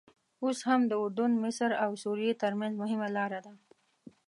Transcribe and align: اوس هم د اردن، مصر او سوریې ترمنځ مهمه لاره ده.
اوس 0.43 0.59
هم 0.69 0.81
د 0.87 0.93
اردن، 1.01 1.31
مصر 1.43 1.71
او 1.83 1.91
سوریې 2.03 2.33
ترمنځ 2.41 2.73
مهمه 2.81 3.09
لاره 3.17 3.39
ده. 3.45 3.53